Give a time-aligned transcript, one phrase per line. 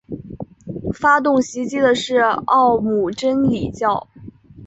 [0.95, 4.07] 发动袭击的是奥姆真理教。